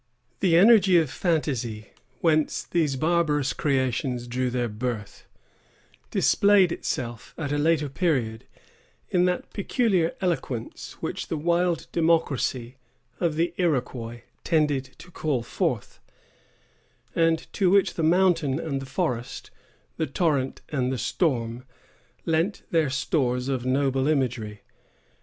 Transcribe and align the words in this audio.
The 0.39 0.57
energy 0.57 0.97
of 0.97 1.11
fancy, 1.11 1.89
whence 2.21 2.63
these 2.63 2.95
barbarous 2.95 3.53
creations 3.53 4.25
drew 4.25 4.49
their 4.49 4.67
birth, 4.67 5.27
displayed 6.09 6.71
itself, 6.71 7.35
at 7.37 7.51
a 7.51 7.59
later 7.59 7.87
period, 7.87 8.45
in 9.11 9.25
that 9.25 9.53
peculiar 9.53 10.15
eloquence 10.19 10.93
which 11.03 11.27
the 11.27 11.37
wild 11.37 11.85
democracy 11.91 12.77
of 13.19 13.35
the 13.35 13.53
Iroquois 13.57 14.21
tended 14.43 14.85
to 14.97 15.11
call 15.11 15.43
forth, 15.43 15.99
and 17.13 17.45
to 17.53 17.69
which 17.69 17.93
the 17.93 18.01
mountain 18.01 18.59
and 18.59 18.81
the 18.81 18.87
forest, 18.87 19.51
the 19.97 20.07
torrent 20.07 20.61
and 20.69 20.91
the 20.91 20.97
storm, 20.97 21.63
lent 22.25 22.63
their 22.71 22.89
stores 22.89 23.47
of 23.49 23.67
noble 23.67 24.07
imagery. 24.07 24.61